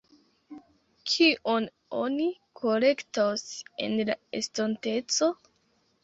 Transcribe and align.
Kion 1.09 1.65
oni 1.97 2.25
kolektos 2.61 3.43
en 3.87 3.93
la 4.11 4.15
estonteco? 4.39 5.29